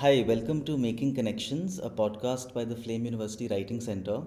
[0.00, 4.22] Hi, welcome to Making Connections, a podcast by the Flame University Writing Center.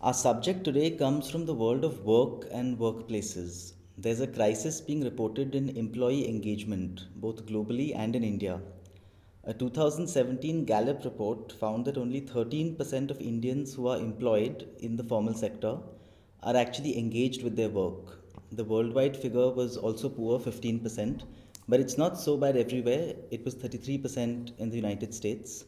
[0.00, 3.72] Our subject today comes from the world of work and workplaces.
[3.98, 8.60] There's a crisis being reported in employee engagement, both globally and in India.
[9.42, 15.02] A 2017 Gallup report found that only 13% of Indians who are employed in the
[15.02, 15.76] formal sector
[16.44, 18.20] are actually engaged with their work.
[18.52, 21.22] The worldwide figure was also poor, 15%,
[21.68, 23.14] but it's not so bad everywhere.
[23.30, 25.64] It was 33% in the United States.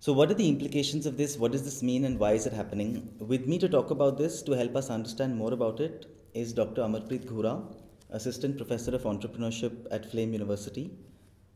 [0.00, 1.38] So, what are the implications of this?
[1.38, 3.08] What does this mean, and why is it happening?
[3.18, 6.82] With me to talk about this, to help us understand more about it, is Dr.
[6.82, 7.62] Amarpreet Ghura,
[8.10, 10.90] Assistant Professor of Entrepreneurship at Flame University.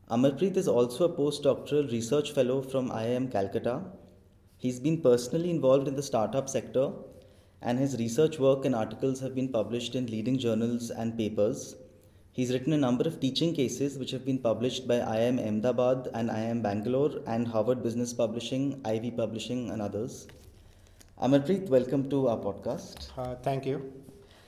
[0.09, 3.83] Amarpreet is also a postdoctoral research fellow from IIM Calcutta.
[4.57, 6.91] He's been personally involved in the startup sector,
[7.61, 11.75] and his research work and articles have been published in leading journals and papers.
[12.39, 16.29] He's written a number of teaching cases which have been published by IIM Ahmedabad and
[16.29, 20.25] IIM Bangalore and Harvard Business Publishing, Ivey Publishing, and others.
[21.21, 23.09] Amarpreet, welcome to our podcast.
[23.17, 23.91] Uh, thank you.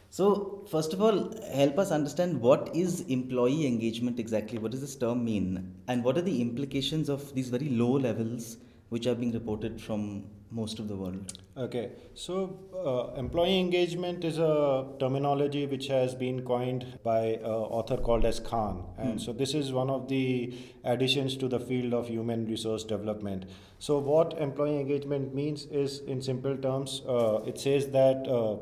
[0.09, 4.57] So, first of all, help us understand what is employee engagement exactly?
[4.57, 5.75] What does this term mean?
[5.89, 8.55] And what are the implications of these very low levels
[8.87, 11.39] which are being reported from most of the world?
[11.57, 17.45] Okay, so uh, employee engagement is a terminology which has been coined by an
[17.79, 19.17] author called as Kahn, and Hmm.
[19.17, 23.45] so this is one of the additions to the field of human resource development.
[23.79, 28.57] So, what employee engagement means is, in simple terms, uh, it says that uh,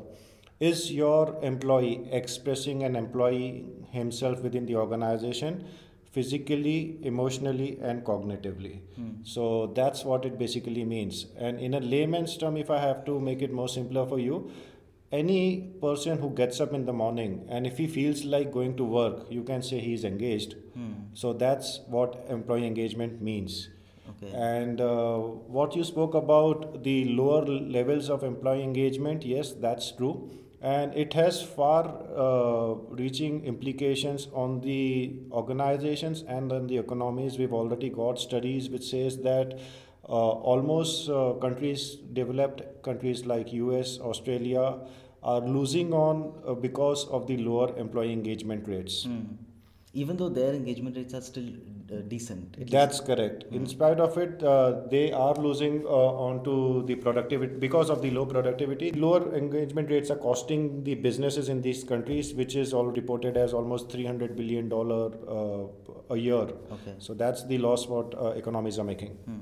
[0.60, 5.64] is your employee expressing an employee himself within the organization
[6.10, 8.80] physically, emotionally, and cognitively.
[9.22, 11.26] So that's what it basically means.
[11.36, 14.50] And in a layman's term, if I have to make it more simpler for you,
[15.12, 18.84] any person who gets up in the morning and if he feels like going to
[18.84, 20.54] work, you can say he's engaged.
[21.14, 23.68] So that's what employee engagement means.
[24.10, 24.32] Okay.
[24.34, 25.18] And uh,
[25.58, 30.30] what you spoke about the lower levels of employee engagement, yes, that's true.
[30.62, 37.38] And it has far uh, reaching implications on the organizations and on the economies.
[37.38, 39.58] We've already got studies which says that
[40.06, 44.80] uh, almost uh, countries, developed countries like US, Australia,
[45.22, 49.04] are losing on uh, because of the lower employee engagement rates.
[49.04, 49.20] Hmm.
[49.94, 51.48] Even though their engagement rates are still
[51.98, 52.54] decent.
[52.54, 53.44] at least- That's correct.
[53.50, 58.10] In spite of it, uh, they are losing uh, onto the productivity because of the
[58.10, 58.92] low productivity.
[58.92, 63.52] Lower engagement rates are costing the businesses in these countries, which is all reported as
[63.52, 66.42] almost 300 billion dollar uh, a year.
[66.78, 66.94] Okay.
[66.98, 69.10] So that's the loss what uh, economies are making.
[69.26, 69.38] Hmm.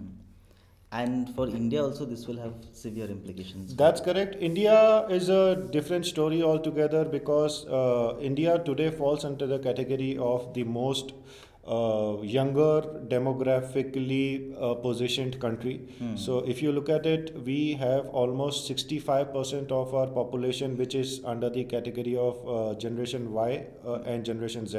[0.90, 3.76] And for India also, this will have severe implications.
[3.76, 4.36] That's correct.
[4.40, 10.54] India is a different story altogether because uh, India today falls under the category of
[10.54, 11.12] the most
[11.68, 15.74] uh, younger demographically uh, positioned country.
[16.16, 21.20] So if you look at it, we have almost 65% of our population which is
[21.24, 24.78] under the category of uh, Generation Y uh, and Generation Z.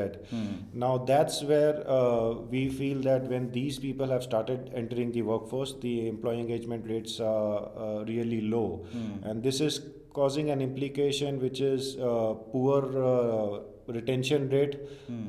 [0.73, 5.75] Now that's where uh, we feel that when these people have started entering the workforce,
[5.81, 8.85] the employee engagement rates are uh, really low,
[9.23, 9.81] and this is
[10.13, 12.79] causing an implication which is uh, poor
[13.09, 14.79] uh, retention rate,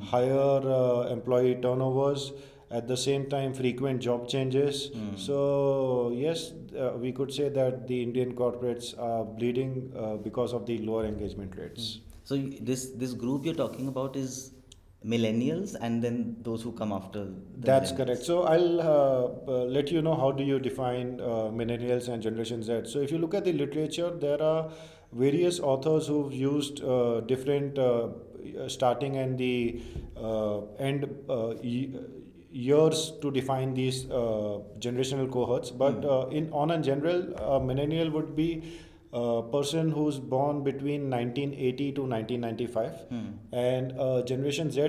[0.03, 2.33] higher uh, employee turnovers.
[2.73, 4.91] At the same time, frequent job changes.
[5.17, 10.67] So yes, uh, we could say that the Indian corporates are bleeding uh, because of
[10.67, 11.99] the lower engagement rates.
[12.23, 14.53] So this this group you're talking about is
[15.05, 17.27] millennials, and then those who come after.
[17.57, 18.23] That's correct.
[18.23, 22.63] So I'll uh, uh, let you know how do you define uh, millennials and Generation
[22.63, 22.83] Z.
[22.85, 24.71] So if you look at the literature, there are
[25.13, 28.09] various authors who've used uh, different uh,
[28.69, 29.81] starting and the
[30.17, 31.55] uh, end uh,
[32.53, 35.71] years to define these uh, generational cohorts.
[35.71, 38.51] But uh, in on a general, uh, millennial would be
[39.13, 42.93] a person who's born between 1980 to 1995
[43.53, 44.89] and uh, generation z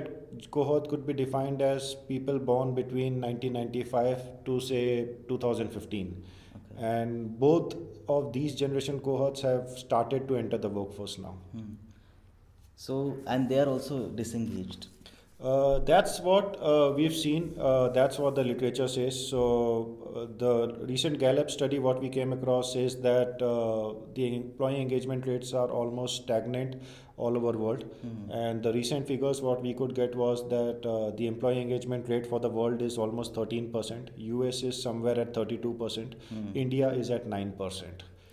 [0.52, 6.22] cohort could be defined as people born between 1995 to say 2015
[6.78, 7.74] and both
[8.08, 11.36] of these generation cohorts have started to enter the workforce now.
[11.52, 11.72] Hmm.
[12.86, 14.88] So and they are also disengaged.
[15.40, 17.54] Uh, that's what uh, we've seen.
[17.58, 19.28] Uh, that's what the literature says.
[19.28, 19.40] So,
[20.14, 25.26] uh, the recent Gallup study, what we came across, says that uh, the employee engagement
[25.26, 26.76] rates are almost stagnant
[27.16, 27.84] all over the world.
[28.30, 32.26] And the recent figures, what we could get was that uh, the employee engagement rate
[32.26, 34.08] for the world is almost 13%.
[34.16, 36.14] US is somewhere at 32%.
[36.54, 37.84] India is at 9%.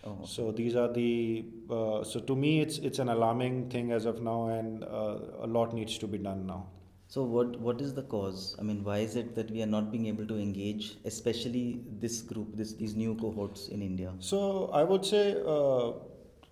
[0.10, 4.06] Oh, So these are the uh, so to me it's it's an alarming thing as
[4.06, 6.68] of now, and uh, a lot needs to be done now.
[7.08, 8.56] So what what is the cause?
[8.60, 12.22] I mean, why is it that we are not being able to engage, especially this
[12.22, 14.14] group, this these new cohorts in India?
[14.20, 15.24] So I would say
[15.56, 15.92] uh,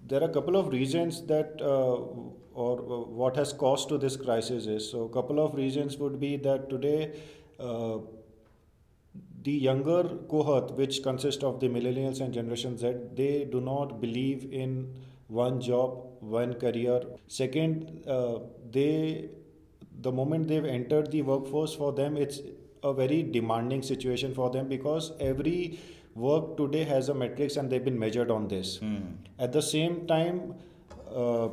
[0.08, 1.98] there are a couple of reasons that uh,
[2.66, 6.20] or uh, what has caused to this crisis is so a couple of reasons would
[6.20, 7.12] be that today
[7.60, 7.98] uh,
[9.48, 14.48] the younger cohort which consists of the millennials and generation z they do not believe
[14.64, 14.74] in
[15.28, 17.02] one job one career.
[17.28, 18.40] Second uh,
[18.72, 19.30] they
[20.02, 22.42] the moment they've entered the workforce for them it's
[22.84, 25.80] a very demanding situation for them because every
[26.16, 28.80] work today has a metrics and they've been measured on this.
[29.40, 30.56] At the same time
[31.14, 31.50] uh,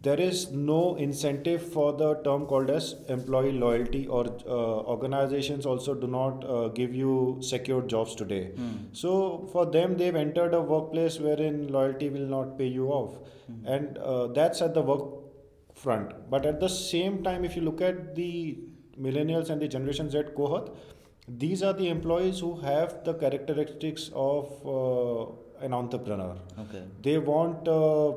[0.00, 4.50] there is no incentive for the term called as employee loyalty or uh,
[4.94, 8.52] organizations also do not uh, give you secure jobs today.
[8.92, 13.18] So for them they've entered a workplace wherein loyalty will not pay you off.
[13.64, 15.02] And uh, that's at the work
[15.74, 16.30] front.
[16.30, 18.58] But at the same time if you look at the
[19.00, 20.70] millennials and the generation z cohort
[21.28, 25.30] these are the employees who have the characteristics of uh,
[25.60, 26.36] an entrepreneur.
[26.58, 26.82] Okay.
[27.02, 28.12] they want uh,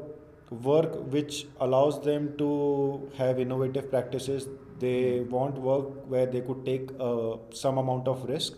[0.51, 4.47] work which allows them to have innovative practices.
[4.79, 8.53] They want work where they could take uh, some amount of risk.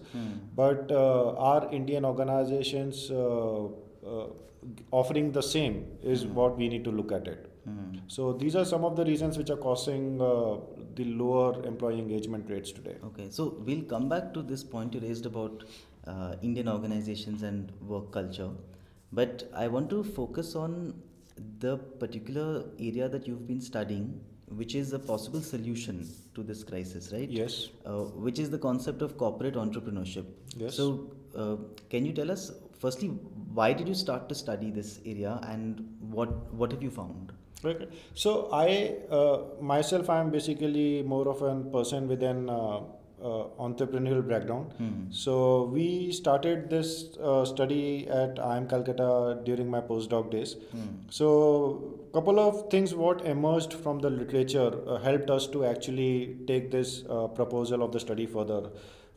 [0.56, 4.28] But uh, our indian organizations uh, uh,
[4.92, 7.50] offering the same is what we need to look at it.
[8.08, 10.58] So these are some of the reasons which are causing uh,
[10.96, 12.96] the lower employee engagement rates today.
[13.06, 15.64] Okay, so we'll come back to this point you raised about
[16.08, 18.50] uh, Indian organizations and work culture,
[19.12, 20.94] but I want to focus on
[21.60, 27.12] the particular area that you've been studying, which is a possible solution to this crisis,
[27.12, 27.30] right?
[27.30, 30.26] yes Uh, which is the concept of corporate entrepreneurship.
[30.58, 30.76] Yes.
[30.76, 31.56] So, uh,
[31.90, 33.10] can you tell us, firstly,
[33.54, 35.88] why did you start to study this area, and
[36.18, 37.34] what what have you found?
[37.66, 37.88] Okay.
[38.14, 42.50] So I uh, myself I am basically more of a person with an
[43.24, 44.74] uh, entrepreneurial background.
[45.12, 50.56] So we started this uh, study at IIM Calcutta during my postdoc days.
[51.10, 56.70] So couple of things what emerged from the literature uh, helped us to actually take
[56.70, 58.70] this uh, proposal of the study further.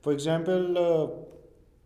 [0.03, 0.79] For example.
[0.79, 1.08] Uh,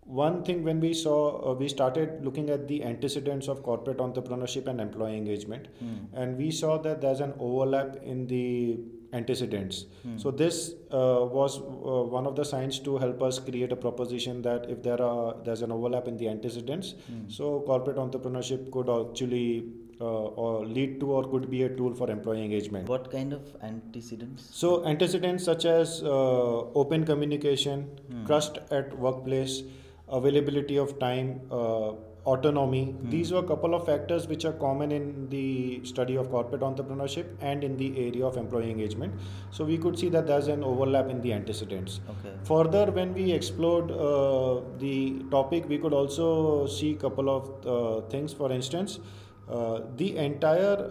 [0.05, 4.67] one thing when we saw uh, we started looking at the antecedents of corporate entrepreneurship
[4.67, 5.69] and employee engagement
[6.14, 8.81] and we saw that there's an overlap in the
[9.12, 9.86] antecedents.
[10.16, 11.62] So this uh, was uh,
[12.16, 15.62] one of the signs to help us create a proposition that if there are there's
[15.62, 16.94] an overlap in the antecedents
[17.28, 19.64] so corporate entrepreneurship could actually
[20.00, 20.04] uh,
[20.44, 22.88] or lead to or could be a tool for employee engagement.
[22.88, 24.48] What kind of antecedents?
[24.50, 26.08] so antecedents such as uh,
[26.82, 27.86] open communication,
[28.26, 29.62] trust at workplace,
[30.08, 31.40] availability of time,
[32.25, 32.94] autonomy.
[33.02, 37.26] These were a couple of factors which are common in the study of corporate entrepreneurship
[37.40, 39.14] and in the area of employee engagement.
[39.50, 42.00] So we could see that there's an overlap in the antecedents.
[42.11, 42.34] Okay.
[42.44, 48.06] Further, when we explored uh, the topic, we could also see a couple of uh,
[48.08, 48.32] things.
[48.32, 49.00] For instance,
[49.49, 50.90] uh, the entire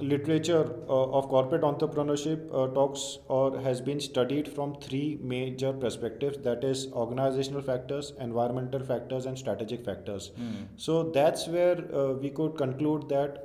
[0.00, 6.38] literature uh, of corporate entrepreneurship uh, talks or has been studied from three major perspectives
[6.38, 10.30] that is organizational factors environmental factors and strategic factors.
[10.76, 13.44] So that's where uh, we could conclude that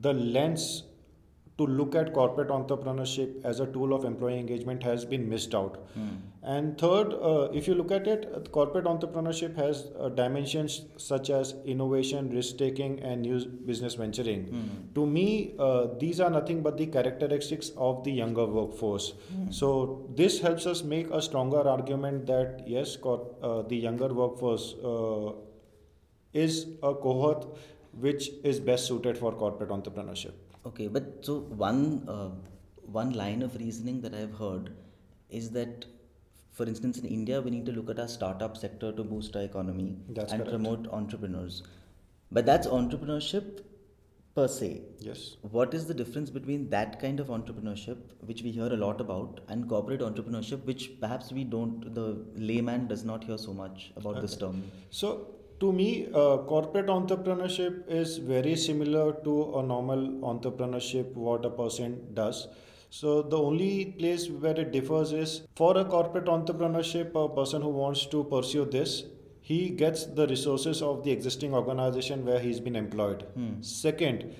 [0.00, 0.84] the lens
[1.58, 5.86] to look at corporate entrepreneurship as a tool of employee engagement has been missed out.
[6.42, 11.28] And third, uh, if you look at it, uh, corporate entrepreneurship has uh, dimensions such
[11.28, 14.46] as innovation, risk taking, and new business venturing.
[14.94, 19.12] To me, uh, these are nothing but the characteristics of the younger workforce.
[19.50, 24.74] So, this helps us make a stronger argument that yes, cor- uh, the younger workforce
[24.82, 25.32] uh,
[26.32, 27.46] is a cohort
[27.98, 30.32] which is best suited for corporate entrepreneurship.
[30.64, 32.28] Okay, but so one uh,
[32.84, 34.72] one line of reasoning that I've heard
[35.30, 35.86] is that,
[36.60, 39.42] for instance, in India, we need to look at our startup sector to boost our
[39.42, 40.50] economy That's and correct.
[40.54, 41.62] promote entrepreneurs.
[42.30, 43.62] But that's entrepreneurship
[44.34, 44.82] per se.
[44.98, 45.22] Yes.
[45.56, 47.96] What is the difference between that kind of entrepreneurship,
[48.30, 52.86] which we hear a lot about, and corporate entrepreneurship, which perhaps we don't, the layman
[52.88, 54.62] does not hear so much about this term?
[54.90, 55.28] So,
[55.60, 62.00] to me, uh, corporate entrepreneurship is very similar to a normal entrepreneurship, what a person
[62.12, 62.48] does.
[62.90, 67.68] So, the only place where it differs is for a corporate entrepreneurship, a person who
[67.68, 69.04] wants to pursue this,
[69.40, 73.24] he gets the resources of the existing organization where he's been employed.
[73.62, 74.34] Second,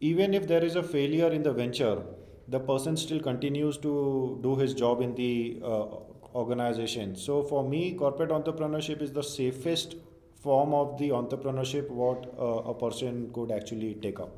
[0.00, 2.02] even if there is a failure in the venture,
[2.48, 5.86] the person still continues to do his job in the uh,
[6.34, 7.14] organization.
[7.16, 9.96] So for me, corporate entrepreneurship is the safest
[10.40, 14.30] form of the entrepreneurship what uh, a person could actually take up.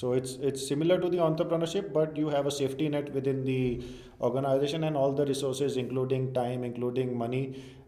[0.00, 3.82] So it's it's similar to the entrepreneurship, but you have a safety net within the
[4.28, 7.42] organization and all the resources, including time, including money,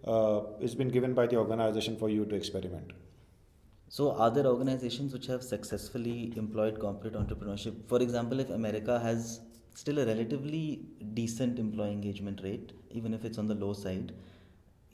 [0.04, 2.92] uh, is been given by the organization for you to experiment.
[3.88, 7.80] So, are there organizations which have successfully employed corporate entrepreneurship?
[7.94, 9.40] For example, if America has
[9.74, 10.64] still a relatively
[11.14, 14.12] decent employee engagement rate, even if it's on the low side,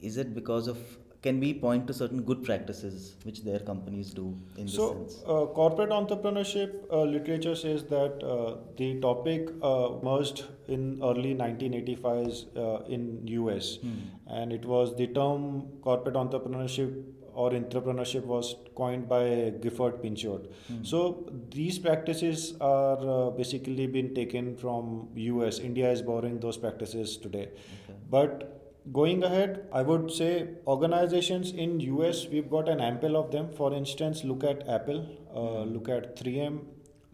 [0.01, 0.79] is it because of
[1.23, 5.17] can we point to certain good practices which their companies do in this So, sense?
[5.27, 12.57] uh, corporate entrepreneurship uh, literature says that uh, the topic uh, emerged in early 1985s
[12.57, 13.79] uh, in US,
[14.29, 20.47] and it was the term corporate entrepreneurship or intrapreneurship was coined by Gifford Pinchot.
[20.83, 25.59] So these practices are uh, basically been taken from US.
[25.61, 27.51] India is borrowing those practices today,
[28.11, 28.58] but
[28.93, 31.79] going ahead i would say organizations in
[32.09, 33.49] us we've got an ample of them.
[33.57, 35.01] For instance look at apple
[35.35, 35.73] uh, mm-hmm.
[35.75, 36.61] look at 3m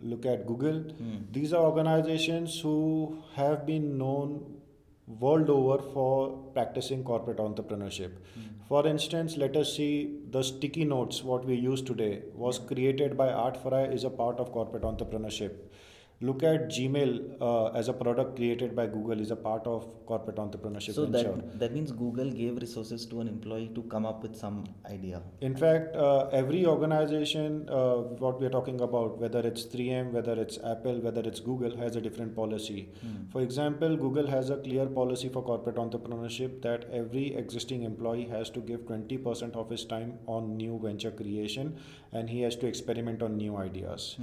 [0.02, 0.80] look at google.
[1.02, 1.32] Mm.
[1.32, 4.58] These are organizations who have been known
[5.06, 8.12] world over for practicing corporate entrepreneurship.
[8.38, 8.48] Mm.
[8.68, 12.22] For instance let us see the sticky notes what we use today.
[12.34, 15.52] Was created by art Fry is a part of corporate entrepreneurship
[16.20, 20.36] look at gmail uh, as a product created by google is a part of corporate
[20.36, 21.32] entrepreneurship So venture.
[21.32, 25.20] that that means Google gave resources to an employee to come up with some idea.
[25.40, 30.34] In fact, uh, every organization, uh, what we are talking about, whether it's 3M, whether
[30.44, 32.88] it's Apple, whether it's Google, has a different policy.
[33.32, 38.50] For example, Google has a clear policy for corporate entrepreneurship that every existing employee has
[38.50, 41.76] to give 20% of his time on new venture creation
[42.12, 44.16] and he has to experiment on new ideas.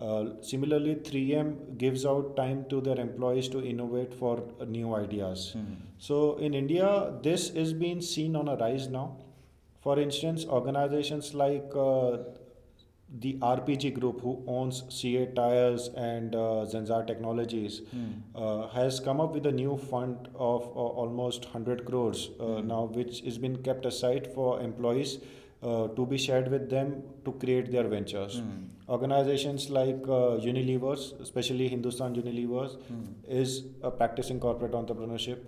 [0.00, 5.54] Uh, similarly, 3M gives out time to their employees to innovate for uh, new ideas.
[5.98, 9.18] So, in India, this is being seen on a rise now.
[9.82, 12.18] For instance, organizations like uh,
[13.18, 17.82] the RPG Group, who owns CEAT Tires and uh, Zensar Technologies,
[18.34, 22.84] uh, has come up with a new fund of uh, almost 100 crores uh, now,
[22.84, 25.18] which has been kept aside for employees
[25.62, 28.42] uh, to be shared with them to create their ventures.
[28.88, 32.78] Organizations like uh, Unilevers, especially Hindustan Unilevers,
[33.28, 35.38] is uh, practicing corporate entrepreneurship.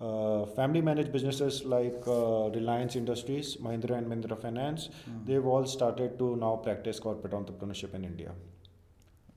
[0.00, 4.88] Uh, family managed businesses like uh, Reliance Industries, Mahindra and Mahindra Finance,
[5.26, 8.32] they've all started to now practice corporate entrepreneurship in India.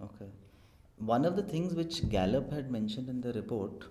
[0.01, 0.25] Okay.
[0.97, 3.83] One of the things which Gallup had mentioned in the report,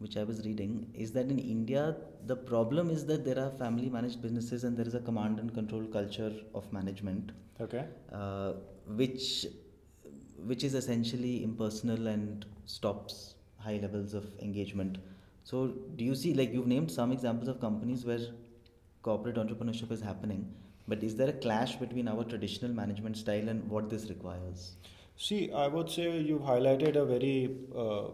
[0.00, 3.88] which I was reading, is that in India, the problem is that there are family
[3.88, 7.84] managed businesses and there is a command and control culture of management, Okay.
[8.12, 8.52] uh,
[8.86, 9.46] which
[10.50, 14.96] which is essentially impersonal and stops high levels of engagement.
[15.44, 18.20] So, do you see, like you've named some examples of companies where
[19.02, 20.50] corporate entrepreneurship is happening,
[20.88, 24.76] but is there a clash between our traditional management style and what this requires?
[25.16, 28.04] See, I would say you've highlighted a very uh,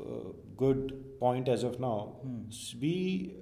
[0.00, 2.16] Uh, good point as of now.
[2.48, 3.34] S- We,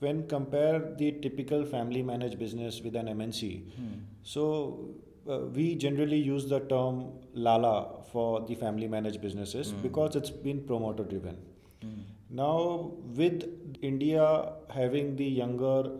[0.00, 3.94] when compare the typical family managed business with an MNC, hmm.
[4.22, 4.94] so
[5.28, 9.80] uh, we generally use the term Lala for the family managed businesses hmm.
[9.82, 11.38] because it's been promoter driven.
[12.30, 13.44] Now, with
[13.80, 15.92] India having the younger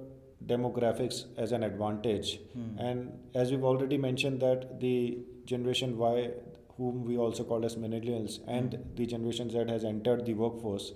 [0.47, 2.41] demographics as an advantage,
[2.79, 6.31] and as we've already mentioned, that the Generation Y,
[6.79, 10.93] whom we also call as millennials, and the Generation that has entered the workforce,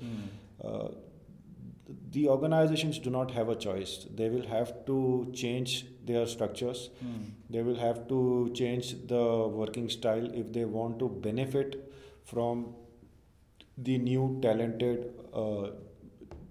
[0.64, 0.88] uh,
[2.12, 4.06] the organizations do not have a choice.
[4.14, 6.90] They will have to change their structures.
[7.50, 11.92] They will have to change the working style if they want to benefit
[12.24, 12.74] from
[13.76, 15.70] the new talented uh,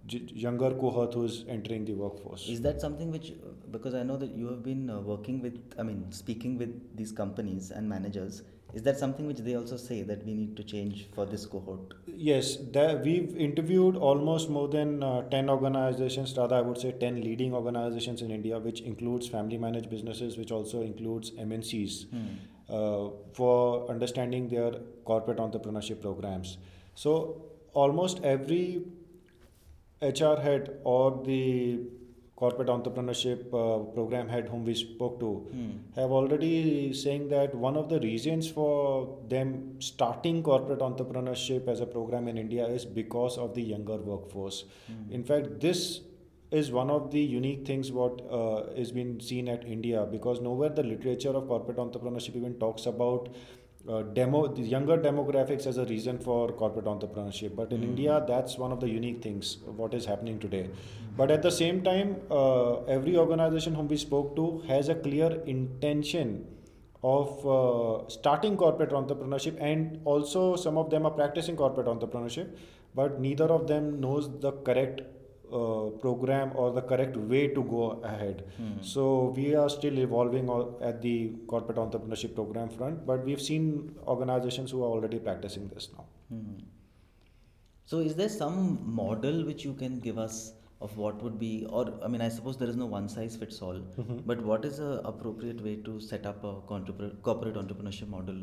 [0.08, 2.48] younger cohort who's entering the workforce.
[2.50, 3.34] Is that something which,
[3.72, 7.12] because I know that you have been uh, working with, I mean, speaking with these
[7.12, 11.08] companies and managers, is that something which they also say that we need to change
[11.14, 11.94] for this cohort?
[12.08, 17.22] Yes, that we've interviewed almost more than uh, 10 organizations, rather, I would say 10
[17.22, 22.06] leading organizations in India, which includes family managed businesses, which also includes MNCs,
[22.70, 24.72] uh, for understanding their
[25.04, 26.58] corporate entrepreneurship programs.
[26.96, 28.84] So, almost every
[30.02, 31.80] HR head or the
[32.42, 35.32] corporate entrepreneurship uh, program head whom we spoke to
[35.96, 38.70] have already saying that one of the reasons for
[39.34, 44.64] them starting corporate entrepreneurship as a program in India is because of the younger workforce.
[45.20, 46.02] In fact, this
[46.52, 50.70] is one of the unique things what uh, is been seen at India because nowhere
[50.70, 53.30] the literature of corporate entrepreneurship even talks about
[53.88, 57.56] uh, demo the younger demographics as a reason for corporate entrepreneurship.
[57.56, 60.70] But in india that's one of the unique things what is happening today.
[61.18, 65.42] But at the same time uh, every organization whom we spoke to has a clear
[65.46, 66.46] intention
[67.04, 72.56] of uh, starting corporate entrepreneurship and also some of them are practicing corporate entrepreneurship
[72.94, 75.02] but neither of them knows the correct
[75.54, 78.44] uh, program or the correct way to go ahead.
[78.58, 78.82] Hmm.
[78.82, 80.50] So we are still evolving
[80.82, 85.90] at the corporate entrepreneurship program front, but we've seen organizations who are already practicing this
[85.98, 86.06] now.
[86.30, 86.60] Hmm.
[87.86, 91.94] So, is there some model which you can give us of what would be, or
[92.04, 93.80] I mean, I suppose there is no one size fits all,
[94.26, 98.38] but what is a appropriate way to set up a corporate entrepreneurship model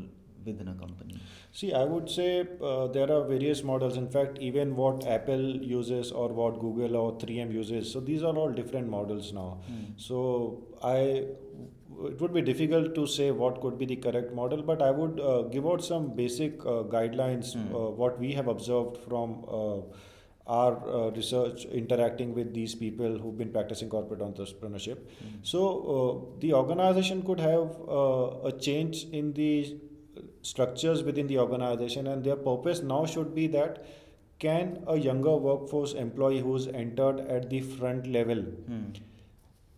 [0.45, 1.19] within a company?
[1.51, 3.97] See, I would say uh, there are various models.
[3.97, 7.91] In fact, even what Apple uses or what Google or 3M uses.
[7.91, 9.61] So these are all different models now.
[9.97, 14.81] So I, it would be difficult to say what could be the correct model, but
[14.81, 17.55] I would uh, give out some basic uh, guidelines.
[17.55, 19.45] Uh, what we have observed from.
[19.47, 19.81] Uh,
[20.49, 24.97] our uh, research interacting with these people who've been practicing corporate entrepreneurship.
[25.43, 25.59] So,
[25.95, 29.77] uh, the organization could have uh, a change in the
[30.41, 33.85] structures within the organization, and their purpose now should be that
[34.39, 38.83] can a younger workforce employee who's entered at the front level Hmm.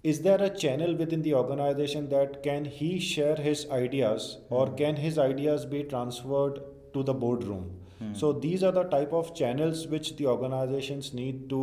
[0.10, 4.56] is there a channel within the organization that can he share his ideas hmm.
[4.60, 6.60] or can his ideas be transferred
[6.94, 7.65] to the boardroom?
[8.00, 8.13] Hmm.
[8.22, 11.62] So these are the type of channels which the organizations need to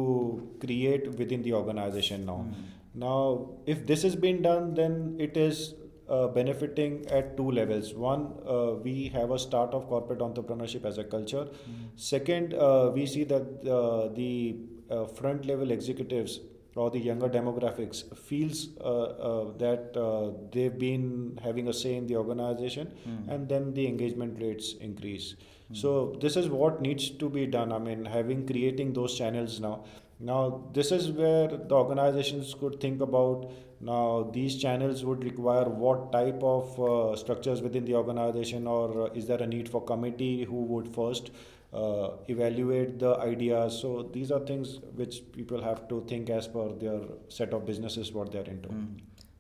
[0.61, 2.39] create within the organization now.
[2.39, 2.63] Hmm.
[2.95, 5.75] Now if this has been done then it is
[6.09, 7.95] uh, benefiting at two levels.
[7.95, 11.49] One uh, we have a start of corporate entrepreneurship as a culture.
[11.97, 14.57] Second uh, we see that uh, the
[14.91, 16.41] uh, front level executives
[16.77, 22.07] or the younger demographics feels uh, uh, that uh, they've been having a say in
[22.07, 22.93] the organization
[23.29, 25.35] and then the engagement rates increase.
[25.73, 27.73] So this is what needs to be done.
[27.73, 29.85] I mean having creating those channels now
[30.21, 36.11] now this is where the organizations could think about now these channels would require what
[36.13, 40.45] type of uh, structures within the organization or uh, is there a need for committee
[40.45, 41.31] who would first
[41.73, 46.69] uh, evaluate the ideas so these are things which people have to think as per
[46.81, 48.87] their set of businesses what they're into Hmm.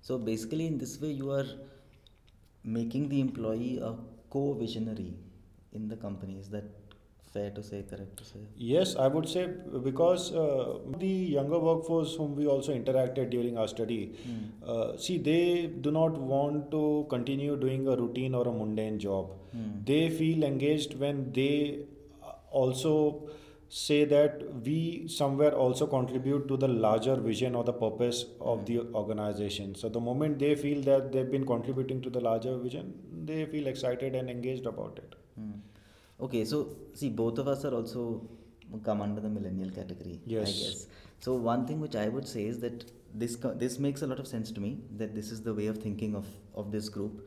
[0.08, 1.46] So, basically, in this way, you are
[2.64, 3.94] making the employee a
[4.30, 5.14] co visionary
[5.72, 6.64] in the companies that
[7.32, 8.40] fair to say, correct to say?
[8.56, 9.48] Yes, I would say
[9.82, 14.14] because uh, the younger workforce whom we also interacted during our study,
[14.66, 19.32] uh, see, they do not want to continue doing a routine or a mundane job.
[19.84, 21.80] They feel engaged when they
[22.22, 23.28] uh, also
[23.68, 28.80] say that we somewhere also contribute to the larger vision or the purpose of the
[28.94, 29.74] organization.
[29.74, 32.94] So the moment they feel that they've been contributing to the larger vision,
[33.26, 35.14] they feel excited and engaged about it.
[35.38, 35.52] Hmm.
[36.20, 38.28] Okay, so see, both of us are also
[38.84, 40.20] come under the millennial category.
[40.26, 40.62] I Yes.
[40.62, 40.86] guess.
[41.20, 44.26] So one thing which I would say is that this this makes a lot of
[44.26, 44.70] sense to me
[45.02, 47.22] that this is the way of thinking of of this group,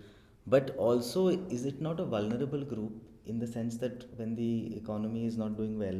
[0.55, 1.27] but also
[1.57, 2.93] is it not a vulnerable group
[3.25, 5.99] in the sense that when the economy is not doing well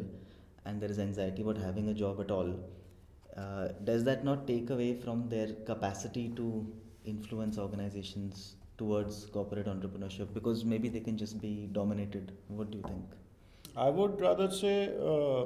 [0.65, 2.53] and there is anxiety about having a job at all,
[3.37, 6.47] uh, does that not take away from their capacity to
[7.05, 10.33] influence organizations towards corporate entrepreneurship?
[10.33, 12.31] Because maybe they can just be dominated.
[12.59, 13.19] What do you think?
[13.75, 14.77] I would rather say
[15.11, 15.45] uh,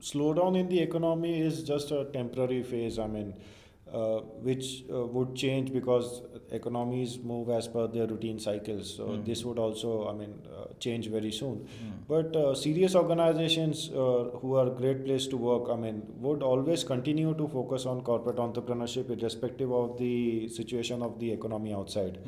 [0.00, 2.98] slowdown in the economy is just a temporary phase.
[2.98, 3.34] I mean,
[3.92, 8.96] uh, which uh, would change because economies move as per their routine cycles.
[8.96, 11.68] So this would also, I mean, uh, change very soon.
[12.08, 16.82] But uh, serious organizations uh, who are great place to work, I mean, would always
[16.84, 22.18] continue to focus on corporate entrepreneurship irrespective of the situation of the economy outside.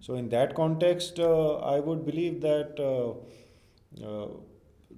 [0.00, 2.78] So in that context, uh, I would believe that.
[2.80, 3.14] Uh,
[4.02, 4.26] uh,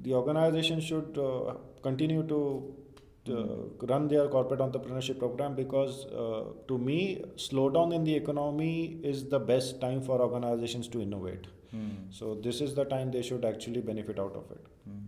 [0.02, 2.74] the organization should uh, continue to
[3.93, 9.39] run their corporate entrepreneurship program because uh, to me slowdown in the economy is the
[9.39, 11.47] best time for organizations to innovate
[12.11, 15.07] so this is the time they should actually benefit out of it Mm.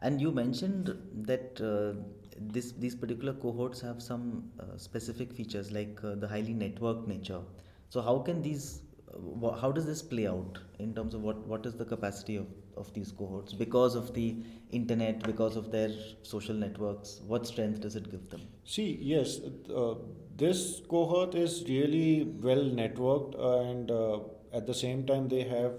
[0.00, 0.90] And you mentioned
[1.28, 1.94] that uh,
[2.38, 7.40] this these particular cohorts have some uh, specific features like uh, the highly networked nature.
[7.88, 11.46] So how can these uh, wha- how does this play out in terms of what
[11.54, 14.36] what is the capacity of, of these cohorts because of the
[14.70, 15.90] internet because of their
[16.22, 19.40] social networks what strength does it give them See, yes,
[19.76, 19.94] uh,
[20.36, 24.20] this cohort is really well networked, and uh,
[24.54, 25.74] at the same time, they have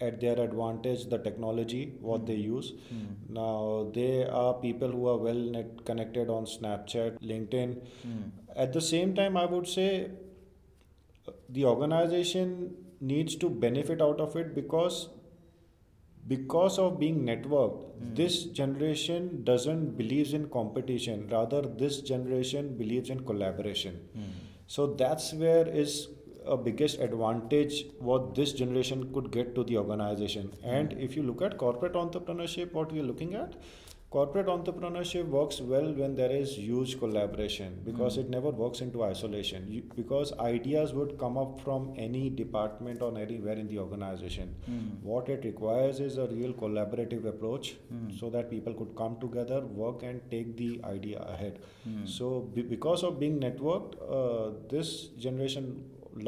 [0.00, 2.72] at their advantage the technology what they use.
[3.28, 7.80] Now, they are people who are well net connected on Snapchat, LinkedIn.
[8.54, 10.10] At the same time, I would say
[11.26, 15.08] uh, the organization needs to benefit out of it because
[16.28, 21.28] because of being networked this generation doesn't believes in competition.
[21.30, 24.00] Rather this generation believes in collaboration.
[24.66, 26.08] So that's where is
[26.46, 30.52] a biggest advantage what this generation could get to the organization.
[30.62, 33.54] And if you look at corporate entrepreneurship what we are looking at
[34.10, 38.20] corporate entrepreneurship works well when there is huge collaboration because Mm.
[38.22, 43.10] it never works into isolation you, because ideas would come up from any department or
[43.24, 44.86] anywhere in the organization Mm.
[45.10, 48.06] what it requires is a real collaborative approach Mm.
[48.20, 52.00] so that people could come together work and take the idea ahead Mm.
[52.16, 54.94] so be, because of being networked uh, this
[55.28, 55.68] generation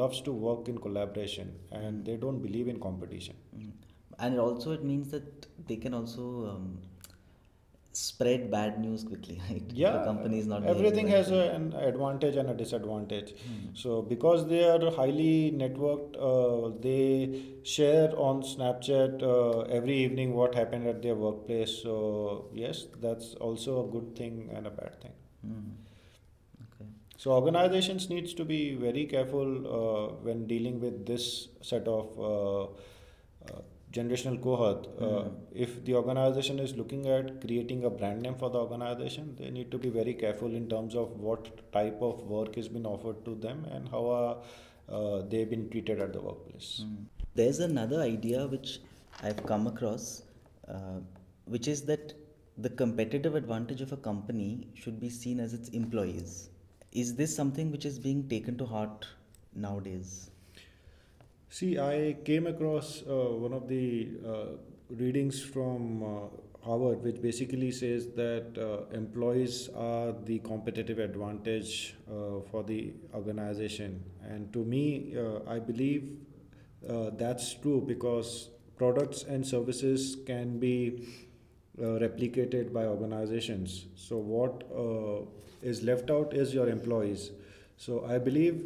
[0.03, 1.49] loves to work in collaboration
[1.81, 3.71] and they don't believe in competition Mm.
[4.25, 6.65] And also, it means that they can also um,
[7.93, 9.63] spread bad news quickly, right?
[9.73, 13.69] Yeah a company is not everything has a, an advantage and a disadvantage Hmm.
[13.73, 20.55] so because they are highly networked uh, they share on snapchat uh, every evening what
[20.55, 25.17] happened at their workplace so yes that's also a good thing and a bad thing
[25.45, 25.69] Mm.
[26.63, 26.85] Okay.
[27.17, 32.67] so organizations needs to be very careful uh, when dealing with this set of uh,
[33.91, 34.87] generational cohort.
[34.99, 35.31] Uh, Mhm.
[35.65, 39.71] if the organization is looking at creating a brand name for the organization, they need
[39.71, 43.35] to be very careful in terms of what type of work is being offered to
[43.35, 44.03] them and how
[44.89, 46.83] uh, they've been treated at the workplace.
[46.85, 47.05] Mm.
[47.35, 48.79] There's another idea which
[49.21, 50.23] I've come across,
[50.67, 50.99] uh,
[51.45, 52.13] which is that
[52.57, 56.49] the competitive advantage of a company should be seen as its employees.
[56.91, 59.05] Is this something which is being taken to heart
[59.55, 60.30] nowadays?
[61.53, 63.13] See, I came across uh,
[63.45, 64.45] one of the uh,
[64.89, 66.07] readings from uh,
[66.63, 74.01] Harvard, which basically says that uh, employees are the competitive advantage uh, for the organization.
[74.23, 76.19] And to me, uh, I believe
[77.17, 81.05] that's true because products and services can be
[81.77, 83.87] replicated by organizations.
[83.95, 84.63] So, what
[85.61, 87.31] is left out is your employees.
[87.75, 88.65] So, I believe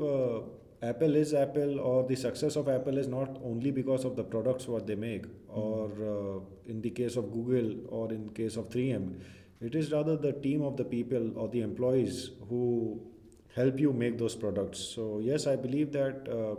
[0.90, 4.68] Apple is Apple, or the success of Apple is not only because of the products
[4.68, 9.20] what they make, or uh, in the case of Google, or in case of 3M,
[9.62, 13.02] it is rather the team of the people or the employees who
[13.56, 14.80] help you make those products.
[14.80, 16.56] So yes, I believe that uh,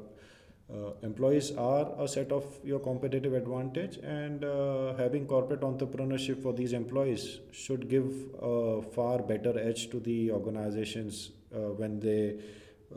[0.72, 6.52] uh, employees are a set of your competitive advantage, and uh, having corporate entrepreneurship for
[6.52, 8.12] these employees should give
[8.42, 12.40] a far better edge to the organizations uh, when they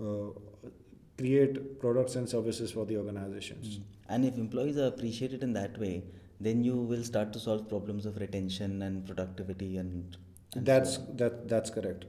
[0.01, 0.29] uh,
[1.19, 3.77] create products and services for the organizations.
[3.77, 3.83] Mm.
[4.09, 6.03] And if employees are appreciated in that way,
[6.39, 10.17] then you will start to solve problems of retention and productivity and,
[10.55, 11.17] and That's on.
[11.17, 12.05] that that's correct.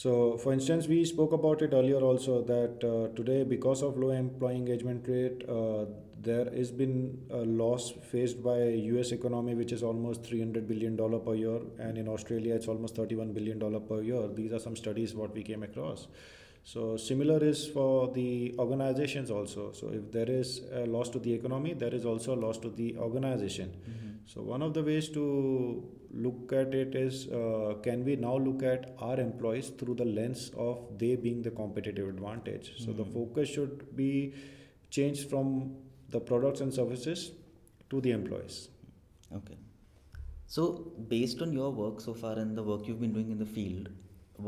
[0.00, 4.10] So, for instance, we spoke about it earlier also that uh, today, because of low
[4.10, 5.86] employee engagement rate, uh,
[6.20, 8.58] there has been a loss faced by
[8.92, 9.12] U.S.
[9.12, 13.32] economy, which is almost 300 billion dollar per year, and in Australia, it's almost 31
[13.32, 14.28] billion dollar per year.
[14.28, 16.08] These are some studies what we came across.
[16.70, 19.70] So, similar is for the organizations also.
[19.72, 22.70] So, if there is a loss to the economy, there is also a loss to
[22.70, 23.68] the organization.
[23.90, 24.06] Mhm.
[24.32, 25.24] So one of the ways to
[26.24, 30.50] look at it is uh, can we now look at our employees through the lens
[30.66, 32.72] of they being the competitive advantage.
[32.84, 33.12] So the Mhm.
[33.18, 34.10] focus should be
[34.98, 35.52] changed from
[36.16, 37.24] the products and services
[37.90, 38.58] to the employees.
[39.40, 39.58] Okay.
[40.56, 40.64] So,
[41.14, 43.88] based on your work so far and the work you've been doing in the field,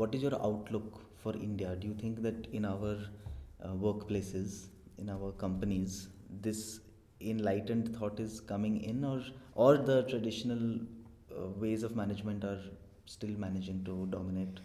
[0.01, 1.75] what is your outlook for India?
[1.79, 2.97] Do you think that in our
[3.63, 6.07] uh, workplaces, in our companies,
[6.41, 6.79] this
[7.21, 9.21] enlightened thought is coming in, or
[9.55, 10.79] or the traditional
[11.31, 12.61] uh, ways of management are
[13.05, 14.59] still managing to dominate?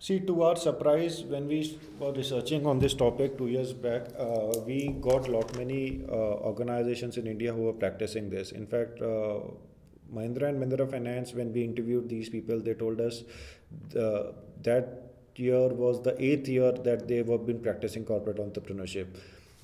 [0.00, 4.50] See, to our surprise, when we were researching on this topic two years back, uh,
[4.66, 6.14] we got lot many uh,
[6.50, 8.52] organizations in India who were practicing this.
[8.52, 9.40] In fact, uh,
[10.12, 13.24] Mahindra and Mahindra Finance, when we interviewed these people, they told us
[13.90, 19.06] the, that year was the eighth year that they have been practicing corporate entrepreneurship.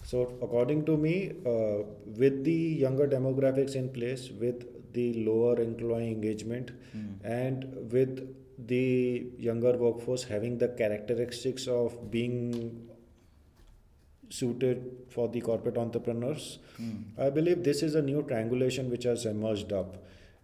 [0.04, 1.82] So, according to me, uh,
[2.16, 7.14] with the younger demographics in place, with the lower employee engagement, Mm.
[7.24, 8.34] and with
[8.68, 12.88] the younger workforce having the characteristics of being
[14.30, 17.02] suited for the corporate entrepreneurs, Mm.
[17.18, 19.96] I believe this is a new triangulation which has emerged up.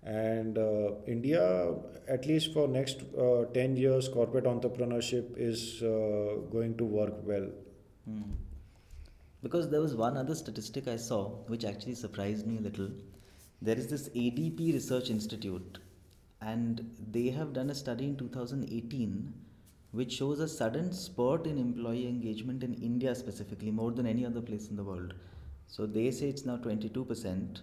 [0.03, 1.75] And uh, India,
[2.09, 7.49] at least for next uh, 10 years, corporate entrepreneurship is uh, going to work well.
[8.05, 8.23] Hmm.
[9.43, 12.91] Because there was one other statistic I saw which actually surprised me a little.
[13.61, 15.79] There is this ADP Research Institute,
[16.41, 19.33] and they have done a study in 2018
[19.93, 24.41] which shows a sudden spurt in employee engagement in India specifically, more than any other
[24.41, 25.13] place in the world.
[25.67, 27.61] So they say it's now 22%,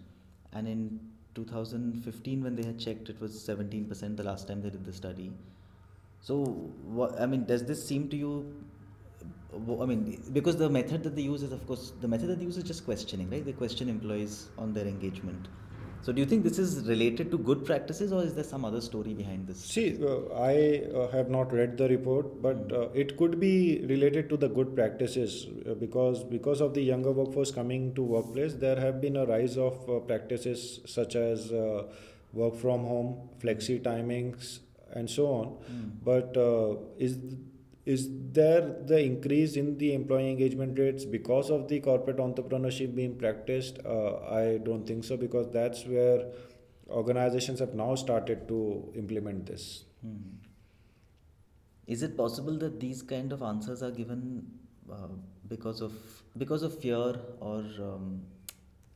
[0.53, 0.99] and in
[1.35, 5.31] 2015, when they had checked, it was 17% the last time they did the study.
[6.21, 6.43] So,
[6.85, 8.53] what, I mean, does this seem to you
[9.51, 12.45] I mean, because the method that they use is, of course, the method that they
[12.45, 13.43] use is just questioning, right?
[13.43, 15.47] They question employees on their engagement.
[16.01, 18.79] So, do you think this is related to good practices, or is there some other
[18.79, 19.59] story behind this?
[19.59, 24.29] See, uh, I uh, have not read the report, but uh, it could be related
[24.29, 28.79] to the good practices uh, because because of the younger workforce coming to workplace, there
[28.79, 31.83] have been a rise of uh, practices such as uh,
[32.31, 34.59] work from home, flexi timings,
[34.93, 35.47] and so on.
[35.69, 35.91] Mm.
[36.03, 36.37] But
[36.97, 37.17] is
[37.93, 43.15] is there the increase in the employee engagement rates because of the corporate entrepreneurship being
[43.17, 43.79] practiced?
[43.83, 46.25] Uh, I don't think so because that's where
[46.89, 48.59] organizations have now started to
[48.95, 49.85] implement this.
[50.01, 50.17] Hmm.
[51.87, 54.45] Is it possible that these kind of answers are given
[54.91, 55.07] uh,
[55.47, 55.93] because of
[56.37, 58.21] because of fear or um,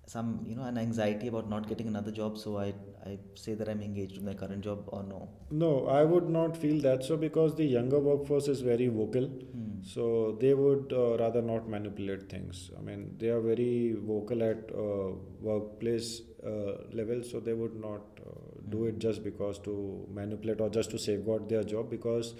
[0.06, 2.74] some you know an anxiety about not getting another job so i
[3.06, 5.30] i say that i'm engaged in my current job or no?
[5.50, 9.26] No i would not feel that so because the younger workforce is very vocal.
[9.26, 9.82] Hmm.
[9.82, 12.72] so they would uh, rather not manipulate things.
[12.78, 18.02] I mean they are very vocal at uh, workplace uh, level so they would not
[18.24, 18.70] hmm.
[18.70, 22.36] do it just because to manipulate or just to safeguard their job because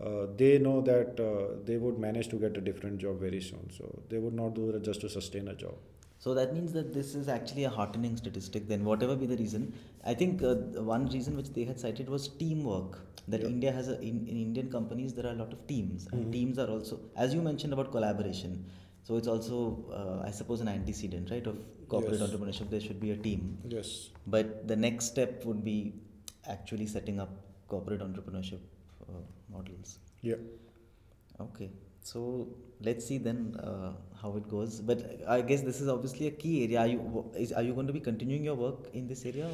[0.00, 3.68] uh, they know that uh, they would manage to get a different job very soon.
[3.76, 5.74] So they would not do it just to sustain a job
[6.18, 8.66] so that means that this is actually a heartening statistic.
[8.68, 9.72] Then, whatever be the reason,
[10.04, 10.54] I think uh,
[10.94, 12.98] one reason which they had cited was teamwork.
[13.28, 13.42] That.
[13.42, 16.30] India has a in, in, Indian companies there are a lot of teams, and mm-hmm.
[16.32, 18.64] teams are also, as you mentioned about collaboration.
[19.04, 22.30] So it's also, uh, I suppose, an antecedent, right, of corporate yes.
[22.30, 22.70] entrepreneurship.
[22.70, 23.58] There should be a team.
[23.66, 24.08] Yes.
[24.26, 25.94] But the next step would be
[26.48, 27.30] actually setting up
[27.68, 28.60] corporate entrepreneurship
[29.08, 29.98] uh, models.
[30.22, 30.36] Yeah.
[31.40, 31.70] Okay.
[32.08, 32.20] So
[32.80, 34.80] let's see then uh, how it goes.
[34.80, 36.80] But I guess this is obviously a key area.
[36.80, 39.50] Are you is, are you going to be continuing your work in this area?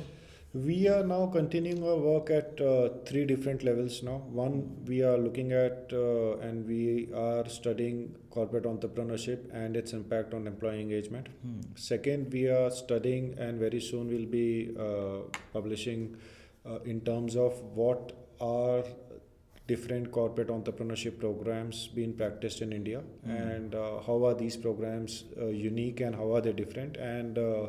[0.66, 4.18] We are now continuing our work at uh, three different levels now.
[4.40, 10.32] One, we are looking at uh, and we are studying corporate entrepreneurship and its impact
[10.32, 11.26] on employee engagement.
[11.42, 11.60] Hmm.
[11.74, 16.16] Second, we are studying and very soon we'll be uh, publishing
[16.64, 18.84] uh, in terms of what are
[19.66, 23.56] different corporate entrepreneurship programs being practiced in India, mm.
[23.56, 27.66] and uh, how are these programs uh, unique and how are they different, and uh,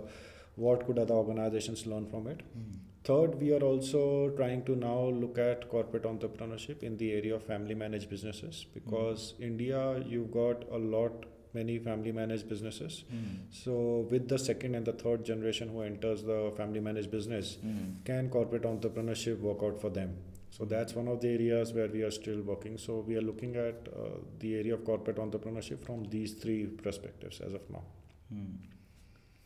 [0.55, 2.41] what could other organizations learn from it.
[2.57, 2.79] Mm.
[3.05, 7.43] Third, we are also trying to now look at corporate entrepreneurship in the area of
[7.43, 9.43] family managed businesses because mm.
[9.43, 13.03] India, you've got a lot many family managed businesses.
[13.13, 13.37] Mm.
[13.51, 18.03] So, with the second and the third generation who enters the family managed business, mm.
[18.03, 20.17] can corporate entrepreneurship work out for them?
[20.57, 22.77] So that's one of the areas where we are still working.
[22.77, 27.41] So we are looking at uh, the area of corporate entrepreneurship from these three perspectives
[27.41, 27.83] as of now.
[28.29, 28.53] Hmm.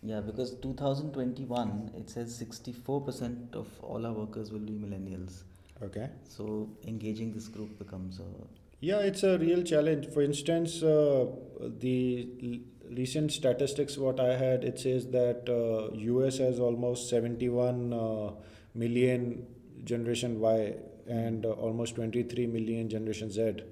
[0.03, 5.43] Yeah, because 2021 it says 64% of all our workers will be millennials.
[5.81, 6.09] Okay.
[6.27, 8.29] So engaging this group becomes a
[8.81, 10.07] yeah, it's a real challenge.
[10.07, 11.25] For instance, uh,
[11.79, 17.91] the l- recent statistics what I had it says that uh, US has almost 71
[17.93, 18.31] uh,
[18.73, 19.45] million
[19.83, 20.75] generation Y
[21.09, 23.63] and uh, almost 23 million generation Z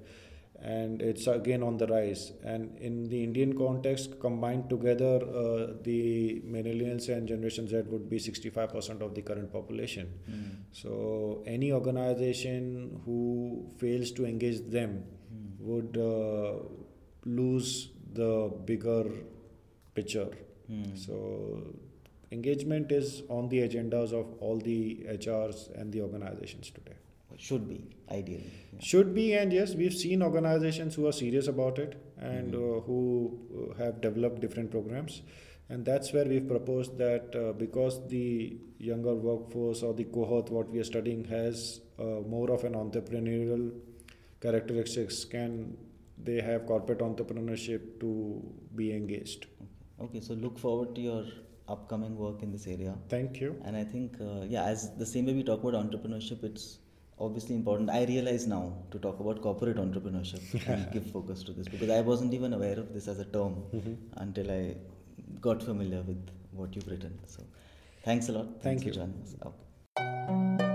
[0.60, 6.42] and it's again on the rise and in the indian context combined together uh, the
[6.44, 10.50] millennials and generation z would be 65% of the current population mm.
[10.72, 15.60] so any organization who fails to engage them mm.
[15.60, 16.58] would uh,
[17.24, 19.04] lose the bigger
[19.94, 20.30] picture
[20.68, 21.06] mm.
[21.06, 21.62] so
[22.32, 26.96] engagement is on the agendas of all the hrs and the organizations today
[27.46, 28.80] should be ideally yeah.
[28.90, 32.78] should be and yes we've seen organizations who are serious about it and mm-hmm.
[32.78, 33.38] uh, who
[33.70, 35.22] uh, have developed different programs.
[35.70, 40.70] And that's where we've proposed that uh, because the younger workforce or the cohort what
[40.70, 43.72] we are studying has uh, more of an entrepreneurial
[44.40, 45.76] characteristics can
[46.20, 48.42] they have corporate entrepreneurship to
[48.74, 49.46] be engaged.
[49.60, 49.68] Okay,
[50.00, 51.24] okay so look forward to your
[51.68, 52.94] upcoming work in this area.
[53.10, 53.54] Thank you.
[53.64, 56.78] And i think uh, yeah as the same way we talk about entrepreneurship it's
[57.20, 57.90] obviously important.
[57.90, 62.00] I realize now to talk about corporate entrepreneurship and give focus to this because I
[62.00, 63.94] wasn't even aware of this as a term mm-hmm.
[64.16, 64.76] until I
[65.40, 67.18] got familiar with what you've written.
[67.26, 67.42] So,
[68.04, 68.46] thanks a lot.
[68.46, 68.92] Thank thanks you.
[68.92, 69.36] for joining us.
[69.46, 70.67] Okay.